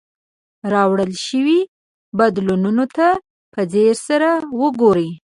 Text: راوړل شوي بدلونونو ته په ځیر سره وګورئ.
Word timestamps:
راوړل 0.73 1.11
شوي 1.27 1.59
بدلونونو 2.17 2.85
ته 2.95 3.07
په 3.53 3.61
ځیر 3.71 3.95
سره 4.07 4.29
وګورئ. 4.61 5.09